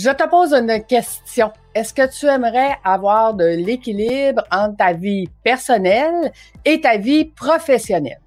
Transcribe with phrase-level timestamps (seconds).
[0.00, 1.50] Je te pose une question.
[1.74, 6.30] Est-ce que tu aimerais avoir de l'équilibre entre ta vie personnelle
[6.64, 8.20] et ta vie professionnelle?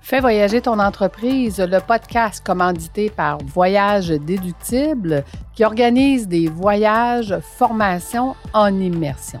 [0.00, 8.36] Fais voyager ton entreprise, le podcast commandité par Voyage Déductible qui organise des voyages, formations
[8.52, 9.40] en immersion.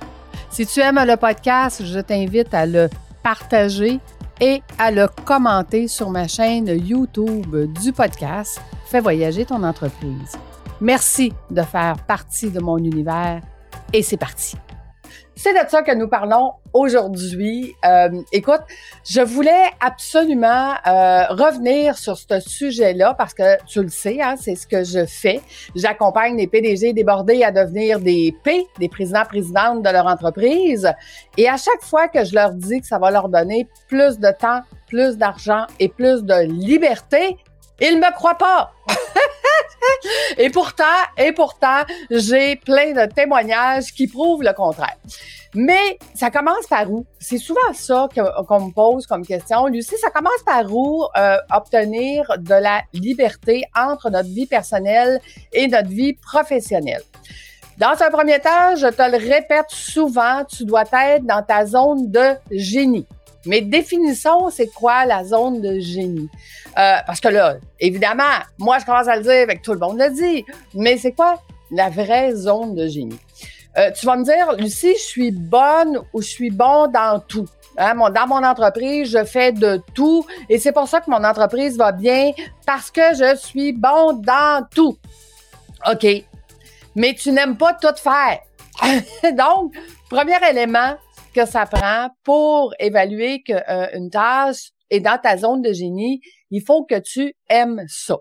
[0.50, 2.88] Si tu aimes le podcast, je t'invite à le
[3.22, 4.00] partager
[4.40, 10.36] et à le commenter sur ma chaîne YouTube du podcast Fais voyager ton entreprise.
[10.80, 13.42] Merci de faire partie de mon univers
[13.92, 14.56] et c'est parti.
[15.42, 17.74] C'est de ça que nous parlons aujourd'hui.
[17.84, 18.60] Euh, écoute,
[19.08, 24.54] je voulais absolument euh, revenir sur ce sujet-là parce que tu le sais, hein, c'est
[24.54, 25.40] ce que je fais.
[25.74, 30.92] J'accompagne les PDG débordés à devenir des P, des présidents-présidentes de leur entreprise.
[31.38, 34.30] Et à chaque fois que je leur dis que ça va leur donner plus de
[34.38, 37.38] temps, plus d'argent et plus de liberté,
[37.80, 38.72] ils me croient pas.
[40.38, 40.84] et pourtant,
[41.16, 44.96] et pourtant, j'ai plein de témoignages qui prouvent le contraire.
[45.54, 47.04] Mais ça commence par où?
[47.18, 49.66] C'est souvent ça qu'on me pose comme question.
[49.66, 55.20] Lucie, ça commence par où euh, obtenir de la liberté entre notre vie personnelle
[55.52, 57.02] et notre vie professionnelle?
[57.78, 62.10] Dans un premier temps, je te le répète souvent, tu dois être dans ta zone
[62.10, 63.06] de génie.
[63.46, 66.28] Mais définissons, c'est quoi la zone de génie?
[66.78, 68.22] Euh, parce que là, évidemment,
[68.58, 71.40] moi, je commence à le dire, avec tout le monde le dit, mais c'est quoi
[71.70, 73.18] la vraie zone de génie?
[73.78, 77.46] Euh, tu vas me dire, Lucie, je suis bonne ou je suis bon dans tout.
[77.78, 81.78] Hein, dans mon entreprise, je fais de tout et c'est pour ça que mon entreprise
[81.78, 82.32] va bien
[82.66, 84.98] parce que je suis bon dans tout.
[85.90, 86.06] OK.
[86.96, 88.40] Mais tu n'aimes pas tout faire.
[89.32, 89.74] Donc,
[90.10, 90.96] premier élément,
[91.34, 96.20] que ça prend pour évaluer qu'une euh, tâche est dans ta zone de génie,
[96.50, 98.16] il faut que tu aimes ça.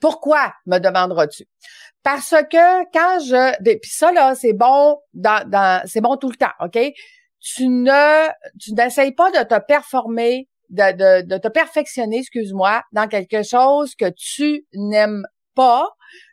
[0.00, 1.44] Pourquoi, me demanderas-tu?
[2.02, 3.78] Parce que quand je...
[3.78, 6.78] Puis ça, là, c'est bon dans, dans c'est bon tout le temps, OK?
[7.40, 8.28] Tu ne
[8.58, 13.94] tu n'essayes pas de te performer, de, de, de te perfectionner, excuse-moi, dans quelque chose
[13.94, 15.24] que tu n'aimes
[15.54, 15.88] pas.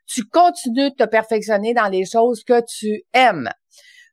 [0.08, 3.50] Tu continues de te perfectionner dans les choses que tu aimes.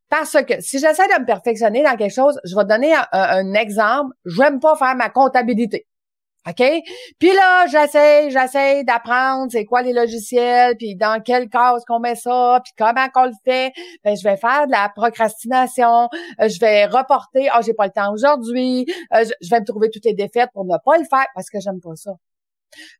[0.08, 4.14] Parce que si j'essaie de me perfectionner dans quelque chose, je vais donner un, exemple.
[4.24, 5.86] Je n'aime pas faire ma comptabilité.
[6.48, 6.62] OK?
[7.18, 12.14] Puis là, j'essaie, j'essaie d'apprendre c'est quoi les logiciels, puis dans quel cas qu'on met
[12.14, 13.72] ça, puis comment qu'on le fait.
[14.04, 16.08] Ben, je vais faire de la procrastination,
[16.40, 19.66] euh, je vais reporter, ah, oh, j'ai pas le temps aujourd'hui, euh, je, vais me
[19.66, 22.12] trouver toutes les défaites pour ne pas le faire parce que j'aime pas ça.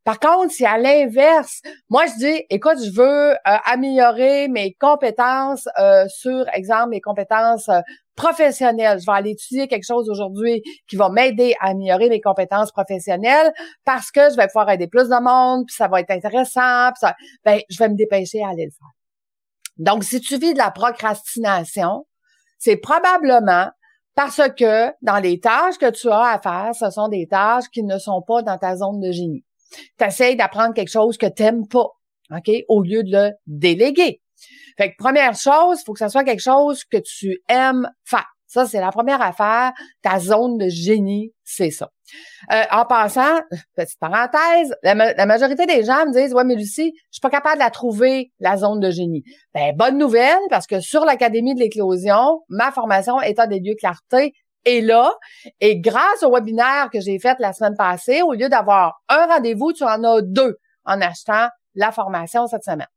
[0.05, 5.69] Par contre, si à l'inverse, moi je dis, écoute, je veux euh, améliorer mes compétences
[5.79, 7.81] euh, sur, exemple, mes compétences euh,
[8.15, 9.01] professionnelles.
[9.01, 13.53] Je vais aller étudier quelque chose aujourd'hui qui va m'aider à améliorer mes compétences professionnelles
[13.85, 17.01] parce que je vais pouvoir aider plus de monde, puis ça va être intéressant, puis
[17.01, 18.91] ça, ben, je vais me dépêcher à aller le faire.
[19.77, 22.07] Donc, si tu vis de la procrastination,
[22.59, 23.71] c'est probablement
[24.15, 27.83] parce que dans les tâches que tu as à faire, ce sont des tâches qui
[27.83, 29.45] ne sont pas dans ta zone de génie
[29.99, 31.89] tu d'apprendre quelque chose que t'aimes pas,
[32.31, 34.21] OK, au lieu de le déléguer.
[34.77, 38.27] Fait que première chose, faut que ça soit quelque chose que tu aimes faire.
[38.47, 39.73] Ça, c'est la première affaire.
[40.03, 41.91] Ta zone de génie, c'est ça.
[42.53, 43.41] Euh, en passant,
[43.75, 47.57] petite parenthèse, la, majorité des gens me disent, ouais, mais Lucie, je suis pas capable
[47.57, 49.25] de la trouver, la zone de génie.
[49.53, 54.33] Ben, bonne nouvelle, parce que sur l'Académie de l'éclosion, ma formation État des lieux clarté
[54.67, 55.11] est là.
[55.61, 59.73] Et grâce au webinaire que j'ai fait la semaine passée, au lieu d'avoir un rendez-vous,
[59.73, 62.89] tu en as deux en achetant la formation cette semaine.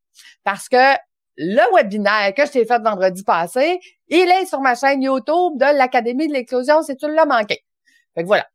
[0.44, 0.96] Parce que
[1.38, 5.78] le webinaire que je t'ai fait vendredi passé, il est sur ma chaîne YouTube de
[5.78, 7.64] l'Académie de l'éclosion si tu l'as manqué.
[8.14, 8.46] Fait que voilà,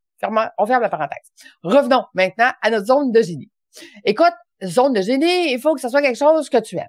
[0.57, 1.31] on ferme la parenthèse.
[1.63, 3.49] Revenons maintenant à notre zone de génie.
[4.03, 4.33] Écoute,
[4.63, 6.87] zone de génie, il faut que ce soit quelque chose que tu aimes.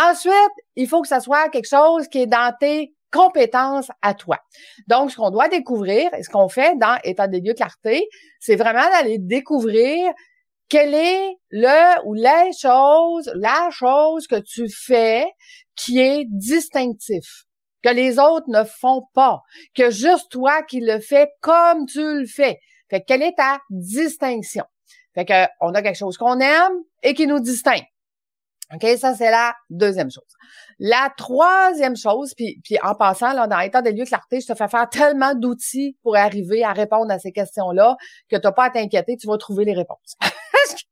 [0.00, 0.32] Ensuite,
[0.76, 4.38] il faut que ce soit quelque chose qui est dans tes compétences à toi.
[4.86, 8.08] Donc, ce qu'on doit découvrir et ce qu'on fait dans État des lieux clarté,
[8.38, 10.12] c'est vraiment d'aller découvrir
[10.68, 15.26] quelle est le ou les choses, la chose que tu fais
[15.74, 17.44] qui est distinctif,
[17.82, 19.42] que les autres ne font pas,
[19.74, 22.58] que juste toi qui le fais comme tu le fais.
[22.88, 24.64] Fait quelle est ta distinction?
[25.14, 26.72] Fait que on a quelque chose qu'on aime
[27.02, 27.84] et qui nous distingue.
[28.74, 30.24] OK, ça c'est la deuxième chose.
[30.78, 34.54] La troisième chose, puis, puis en passant, là, dans l'état des lieux clarté, je te
[34.54, 37.96] fais faire tellement d'outils pour arriver à répondre à ces questions-là
[38.30, 40.16] que tu n'as pas à t'inquiéter, tu vas trouver les réponses.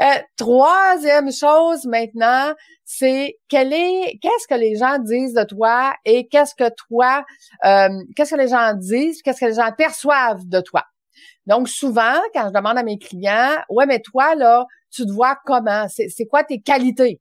[0.00, 2.54] Euh, troisième chose maintenant,
[2.84, 7.24] c'est quel est qu'est-ce que les gens disent de toi et qu'est-ce que toi,
[7.64, 10.84] euh, qu'est-ce que les gens disent, qu'est-ce que les gens perçoivent de toi?
[11.46, 15.36] Donc souvent, quand je demande à mes clients, ouais, mais toi là, tu te vois
[15.44, 15.86] comment?
[15.88, 17.20] C'est quoi tes qualités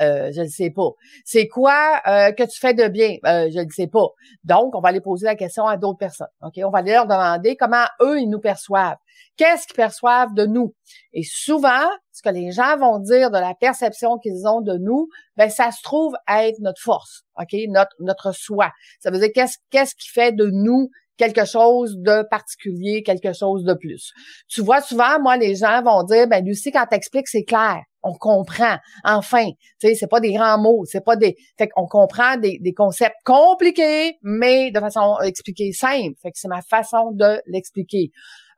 [0.00, 0.90] Euh, je ne sais pas.
[1.24, 3.16] C'est quoi euh, que tu fais de bien?
[3.24, 4.08] Euh, je ne sais pas.
[4.42, 6.26] Donc, on va aller poser la question à d'autres personnes.
[6.40, 8.96] On va aller leur demander comment eux, ils nous perçoivent.
[9.36, 10.74] Qu'est-ce qu'ils perçoivent de nous?
[11.12, 15.08] Et souvent, ce que les gens vont dire de la perception qu'ils ont de nous,
[15.36, 17.54] ben ça se trouve à être notre force, OK?
[17.68, 18.70] Notre, notre soi.
[18.98, 23.64] Ça veut dire qu'est-ce, qu'est-ce qui fait de nous quelque chose de particulier, quelque chose
[23.64, 24.12] de plus.
[24.48, 27.82] Tu vois, souvent, moi, les gens vont dire, ben Lucie, quand t'expliques, c'est clair.
[28.04, 28.78] On comprend.
[29.04, 29.46] Enfin,
[29.80, 31.36] tu sais, c'est pas des grands mots, c'est pas des.
[31.56, 36.14] Fait qu'on comprend des, des concepts compliqués, mais de façon expliquée simple.
[36.20, 38.10] Fait que c'est ma façon de l'expliquer.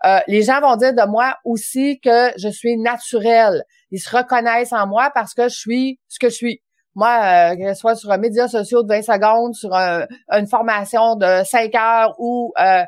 [0.05, 3.65] Euh, les gens vont dire de moi aussi que je suis naturelle.
[3.91, 6.63] Ils se reconnaissent en moi parce que je suis ce que je suis.
[6.95, 11.17] Moi, euh, que ce soit sur un média social de 20 secondes, sur une formation
[11.17, 12.85] de 5 heures ou euh,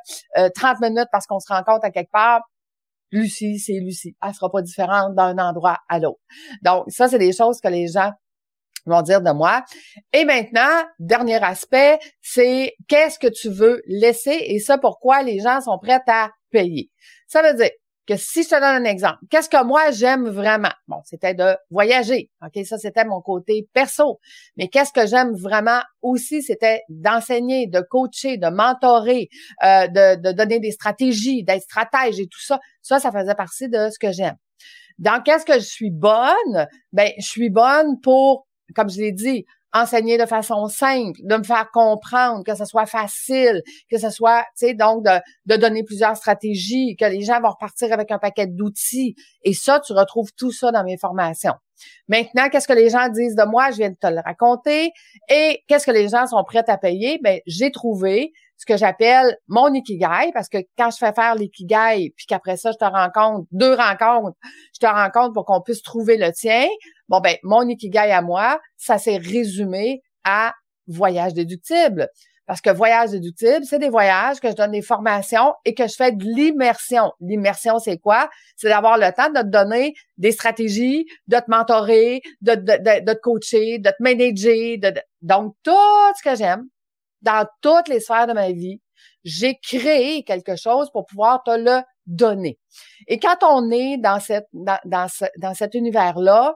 [0.55, 2.43] 30 euh, minutes parce qu'on se rencontre à quelque part,
[3.11, 4.17] Lucie, c'est Lucie.
[4.23, 6.21] Elle sera pas différente d'un endroit à l'autre.
[6.63, 8.13] Donc, ça, c'est des choses que les gens
[8.85, 9.65] vont dire de moi.
[10.13, 15.61] Et maintenant, dernier aspect, c'est qu'est-ce que tu veux laisser et ça, pourquoi les gens
[15.61, 16.91] sont prêts à payer.
[17.27, 17.71] Ça veut dire
[18.07, 20.73] que si je te donne un exemple, qu'est-ce que moi j'aime vraiment?
[20.89, 22.31] Bon, c'était de voyager.
[22.45, 24.21] OK, ça c'était mon côté perso.
[24.57, 29.29] Mais qu'est-ce que j'aime vraiment aussi, c'était d'enseigner, de coacher, de mentorer,
[29.65, 32.61] euh, de, de donner des stratégies, d'être stratège et tout ça.
[32.83, 34.37] Ça, ça faisait partie de ce que j'aime.
[34.99, 36.67] Dans qu'est-ce que je suis bonne?
[36.93, 39.45] Ben, je suis bonne pour, comme je l'ai dit,
[39.81, 44.43] enseigner de façon simple, de me faire comprendre, que ce soit facile, que ce soit,
[44.59, 48.47] tu sais, donc de, donner plusieurs stratégies, que les gens vont repartir avec un paquet
[48.47, 49.15] d'outils.
[49.43, 51.55] Et ça, tu retrouves tout ça dans mes formations.
[52.09, 53.71] Maintenant, qu'est-ce que les gens disent de moi?
[53.71, 54.91] Je viens de te le raconter.
[55.29, 57.19] Et qu'est-ce que les gens sont prêts à payer?
[57.23, 62.13] Ben, j'ai trouvé ce que j'appelle mon ikigai, parce que quand je fais faire l'ikigai,
[62.17, 64.37] puis qu'après ça, je te rencontre, deux rencontres,
[64.75, 66.67] je te rencontre pour qu'on puisse trouver le tien,
[67.09, 70.55] bon, ben, mon ikigai à moi, ça s'est résumé à
[70.87, 72.09] voyage déductible.
[72.47, 75.95] Parce que voyage déductible, c'est des voyages que je donne des formations et que je
[75.97, 77.13] fais de l'immersion.
[77.21, 78.31] L'immersion, c'est quoi?
[78.57, 83.79] C'est d'avoir le temps de te donner des stratégies, de te mentorer, de, te coacher,
[83.81, 84.77] de te manager.
[85.23, 85.73] Donc, tout
[86.17, 86.67] ce que j'aime,
[87.23, 88.81] dans toutes les sphères de ma vie,
[89.25, 92.61] j'ai créé quelque chose pour pouvoir te le donner.
[93.09, 96.55] Et quand on est dans cette dans, dans, ce, dans cet univers-là,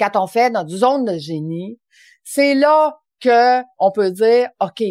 [0.00, 1.78] quand on fait notre zone de génie,
[2.24, 4.82] c'est là que on peut dire OK,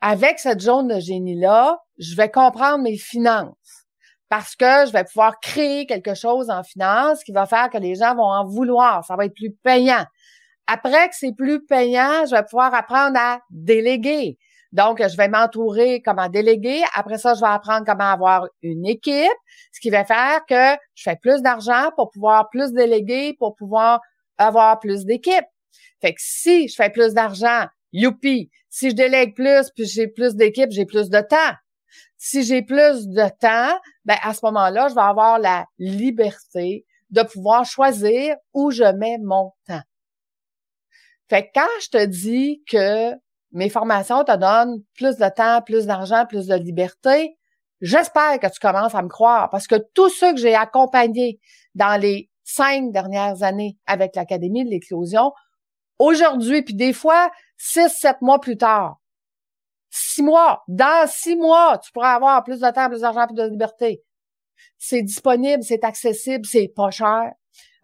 [0.00, 3.86] avec cette zone de génie-là, je vais comprendre mes finances
[4.30, 7.96] parce que je vais pouvoir créer quelque chose en finance qui va faire que les
[7.96, 10.04] gens vont en vouloir, ça va être plus payant.
[10.66, 14.38] Après que c'est plus payant, je vais pouvoir apprendre à déléguer.
[14.72, 16.80] Donc, je vais m'entourer comment déléguer.
[16.94, 19.26] Après ça, je vais apprendre comment avoir une équipe,
[19.72, 24.00] ce qui va faire que je fais plus d'argent pour pouvoir plus déléguer, pour pouvoir
[24.40, 25.46] avoir plus d'équipes.
[26.00, 28.50] Fait que si je fais plus d'argent, youpi.
[28.68, 31.54] Si je délègue plus, puis j'ai plus d'équipes, j'ai plus de temps.
[32.16, 37.22] Si j'ai plus de temps, ben à ce moment-là, je vais avoir la liberté de
[37.22, 39.82] pouvoir choisir où je mets mon temps.
[41.28, 43.12] Fait que quand je te dis que
[43.52, 47.36] mes formations te donnent plus de temps, plus d'argent, plus de liberté,
[47.80, 51.40] j'espère que tu commences à me croire parce que tous ceux que j'ai accompagnés
[51.74, 55.32] dans les cinq dernières années avec l'Académie de l'éclosion,
[55.98, 58.98] aujourd'hui, puis des fois, six, sept mois plus tard,
[59.90, 63.48] six mois, dans six mois, tu pourras avoir plus de temps, plus d'argent, plus de
[63.48, 64.02] liberté.
[64.78, 67.32] C'est disponible, c'est accessible, c'est pas cher.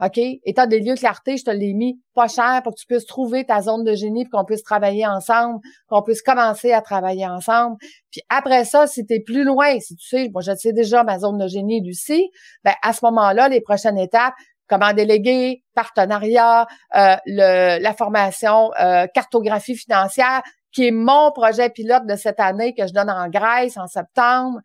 [0.04, 0.18] OK?
[0.44, 3.46] État des lieux clarté, je te l'ai mis pas cher pour que tu puisses trouver
[3.46, 7.76] ta zone de génie qu'on puisse travailler ensemble, qu'on puisse commencer à travailler ensemble.
[8.10, 11.02] Puis après ça, si tu es plus loin, si tu sais, moi je sais déjà
[11.02, 12.30] ma zone de génie, Lucie,
[12.62, 14.34] ben à ce moment-là, les prochaines étapes,
[14.68, 20.42] comment déléguer, partenariat, euh, le, la formation euh, cartographie financière,
[20.72, 24.60] qui est mon projet pilote de cette année que je donne en Grèce en septembre.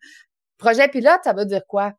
[0.58, 1.92] Projet pilote, ça veut dire quoi?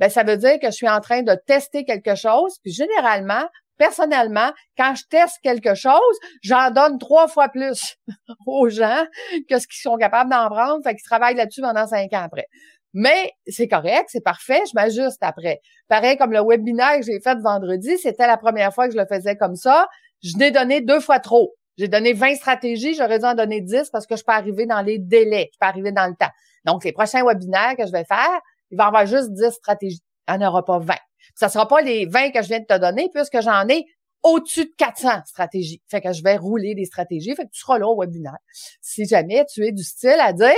[0.00, 2.56] ben ça veut dire que je suis en train de tester quelque chose.
[2.62, 3.44] Puis généralement,
[3.76, 7.96] personnellement, quand je teste quelque chose, j'en donne trois fois plus
[8.46, 9.04] aux gens
[9.48, 10.82] que ce qu'ils sont capables d'en prendre.
[10.82, 12.46] Fait qu'ils travaillent là-dessus pendant cinq ans après.
[12.92, 15.60] Mais c'est correct, c'est parfait, je m'ajuste après.
[15.88, 19.06] Pareil comme le webinaire que j'ai fait vendredi, c'était la première fois que je le
[19.06, 19.86] faisais comme ça.
[20.22, 21.54] Je n'ai donné deux fois trop.
[21.78, 24.82] J'ai donné 20 stratégies, j'aurais dû en donner 10 parce que je peux arriver dans
[24.82, 26.30] les délais, je peux arriver dans le temps.
[26.66, 30.02] Donc, les prochains webinaires que je vais faire, il va y avoir juste 10 stratégies.
[30.28, 30.94] Il n'y en aura pas 20.
[31.34, 33.84] Ça sera pas les 20 que je viens de te donner puisque j'en ai
[34.22, 35.82] au-dessus de 400 stratégies.
[35.88, 37.34] Fait que je vais rouler des stratégies.
[37.34, 38.36] Fait que tu seras là au webinaire.
[38.82, 40.50] Si jamais tu es du style à dire,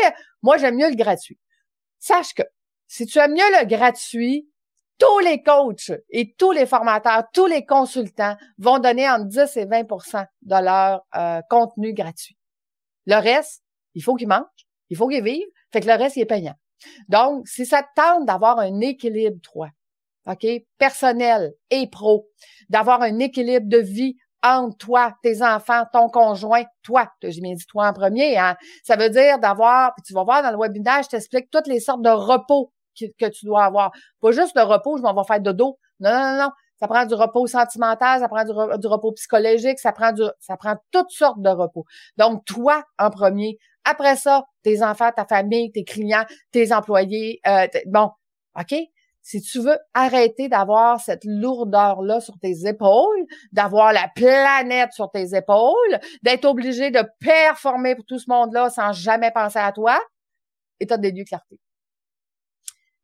[0.42, 1.38] moi, j'aime mieux le gratuit.
[2.02, 2.42] Sache que
[2.88, 4.50] si tu aimes mieux le gratuit,
[4.98, 9.66] tous les coachs et tous les formateurs, tous les consultants vont donner entre 10 et
[9.66, 12.36] 20% de leur euh, contenu gratuit.
[13.06, 13.62] Le reste,
[13.94, 16.56] il faut qu'ils mangent, il faut qu'ils vivent, fait que le reste, il est payant.
[17.06, 19.68] Donc, si ça te tente d'avoir un équilibre, toi,
[20.26, 20.44] OK,
[20.78, 22.28] personnel et pro,
[22.68, 27.66] d'avoir un équilibre de vie entre toi, tes enfants, ton conjoint, toi, j'ai bien dit
[27.66, 28.56] toi en premier, hein?
[28.82, 31.80] ça veut dire d'avoir, puis tu vas voir dans le webinaire, je t'explique toutes les
[31.80, 33.92] sortes de repos que, tu dois avoir.
[34.20, 35.78] Pas juste le repos, je m'en vais faire dodo.
[36.00, 36.50] Non, non, non, non.
[36.78, 40.74] Ça prend du repos sentimental, ça prend du, repos psychologique, ça prend du, ça prend
[40.90, 41.84] toutes sortes de repos.
[42.16, 43.56] Donc, toi, en premier.
[43.84, 47.40] Après ça, tes enfants, ta famille, tes clients, tes employés.
[47.46, 48.10] Euh, bon,
[48.58, 48.74] OK?
[49.22, 55.36] Si tu veux arrêter d'avoir cette lourdeur-là sur tes épaules, d'avoir la planète sur tes
[55.36, 60.00] épaules, d'être obligé de performer pour tout ce monde-là sans jamais penser à toi,
[60.80, 61.58] état des lieux clarté.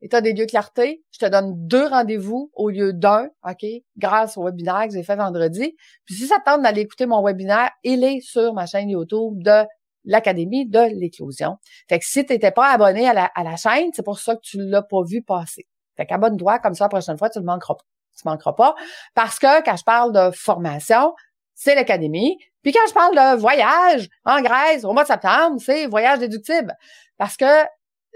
[0.01, 4.45] État des lieux clarté, je te donne deux rendez-vous au lieu d'un, OK, grâce au
[4.45, 5.77] webinaire que j'ai fait vendredi.
[6.05, 9.43] Puis si ça te tente d'aller écouter mon webinaire, il est sur ma chaîne YouTube
[9.43, 9.65] de
[10.05, 11.57] l'Académie de l'éclosion.
[11.89, 14.37] Fait que si tu n'étais pas abonné à la, à la chaîne, c'est pour ça
[14.37, 15.67] que tu l'as pas vu passer.
[15.99, 17.85] Fait qu'abonne-toi, comme ça, la prochaine fois, tu ne manqueras pas.
[18.17, 18.75] Tu manqueras pas.
[19.15, 21.13] Parce que quand je parle de formation,
[21.55, 22.39] c'est l'Académie.
[22.63, 26.75] Puis quand je parle de voyage en Grèce au mois de septembre, c'est voyage déductible.
[27.19, 27.65] Parce que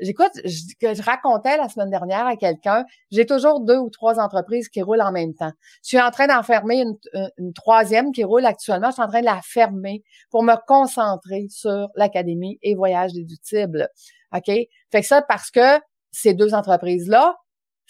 [0.01, 4.69] j'écoute, je, je racontais la semaine dernière à quelqu'un, j'ai toujours deux ou trois entreprises
[4.69, 5.53] qui roulent en même temps.
[5.83, 8.89] Je suis en train d'en fermer une, troisième qui roule actuellement.
[8.89, 13.89] Je suis en train de la fermer pour me concentrer sur l'académie et voyage déductible.
[14.35, 14.47] OK?
[14.47, 17.37] Fait que ça parce que ces deux entreprises-là,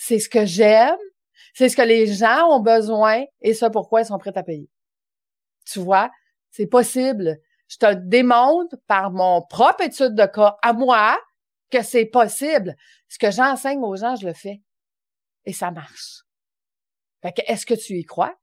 [0.05, 0.99] c'est ce que j'aime,
[1.55, 4.69] c'est ce que les gens ont besoin et ça pourquoi ils sont prêts à payer.
[5.65, 6.11] Tu vois,
[6.51, 7.39] c'est possible.
[7.69, 11.17] Je te démontre par mon propre étude de cas à moi,
[11.71, 12.75] que c'est possible.
[13.09, 14.61] Ce que j'enseigne aux gens, je le fais.
[15.45, 16.25] Et ça marche.
[17.23, 18.35] Fait que, est-ce que tu y crois?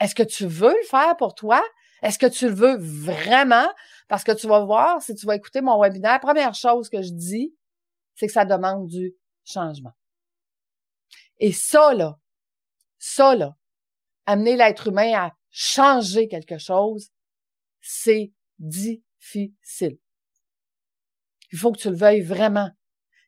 [0.00, 1.62] Est-ce que tu veux le faire pour toi?
[2.02, 3.70] Est-ce que tu le veux vraiment?
[4.08, 7.12] Parce que tu vas voir, si tu vas écouter mon webinaire, première chose que je
[7.12, 7.54] dis,
[8.14, 9.92] c'est que ça demande du changement.
[11.38, 12.16] Et ça, là,
[12.98, 13.54] ça, là,
[14.26, 17.10] amener l'être humain à changer quelque chose,
[17.80, 19.98] c'est difficile.
[21.52, 22.70] Il faut que tu le veuilles vraiment.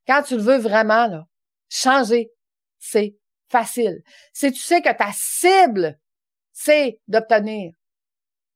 [0.07, 1.27] Quand tu le veux vraiment, là,
[1.69, 2.31] changer,
[2.79, 3.17] c'est
[3.49, 4.03] facile.
[4.33, 5.99] Si tu sais que ta cible,
[6.53, 7.73] c'est d'obtenir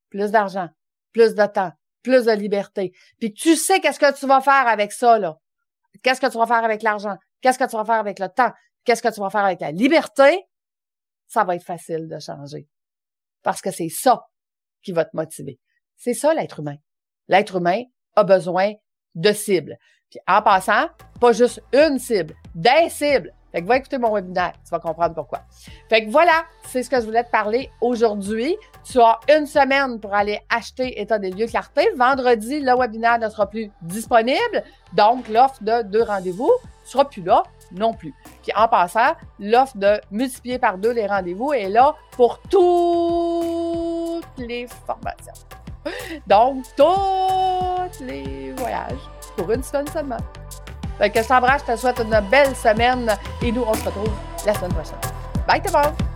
[0.09, 0.69] plus d'argent,
[1.13, 1.71] plus de temps,
[2.03, 5.37] plus de liberté, puis tu sais qu'est-ce que tu vas faire avec ça, là.
[6.03, 7.15] Qu'est-ce que tu vas faire avec l'argent?
[7.41, 8.51] Qu'est-ce que tu vas faire avec le temps?
[8.83, 10.45] Qu'est-ce que tu vas faire avec la liberté?
[11.27, 12.67] Ça va être facile de changer.
[13.43, 14.21] Parce que c'est ça
[14.83, 15.59] qui va te motiver.
[15.95, 16.77] C'est ça l'être humain.
[17.27, 17.83] L'être humain
[18.15, 18.73] a besoin
[19.15, 19.77] de cibles.
[20.09, 20.87] Puis en passant,
[21.19, 23.33] pas juste une cible, des cibles.
[23.51, 25.41] Fait que va écouter mon webinaire, tu vas comprendre pourquoi.
[25.89, 28.55] Fait que voilà, c'est ce que je voulais te parler aujourd'hui.
[28.85, 31.89] Tu as une semaine pour aller acheter État des lieux clarté.
[31.97, 34.63] Vendredi, le webinaire ne sera plus disponible.
[34.93, 36.51] Donc, l'offre de deux rendez-vous
[36.85, 38.13] sera plus là non plus.
[38.43, 42.61] Puis en passant, l'offre de multiplier par deux les rendez-vous est là pour toutes
[44.37, 45.33] les formations.
[46.27, 48.99] Donc, tous les voyages
[49.35, 50.17] pour une semaine seulement.
[50.97, 54.11] Fait que je t'embrasse, je te souhaite une belle semaine et nous, on se retrouve
[54.45, 54.99] la semaine prochaine.
[55.47, 56.10] Bye tout le monde!